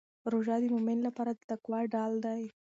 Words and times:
روژه 0.31 0.55
د 0.61 0.65
مؤمن 0.73 0.97
لپاره 1.07 1.31
د 1.33 1.39
تقوا 1.49 1.79
ډال 1.93 2.13
دی. 2.25 2.41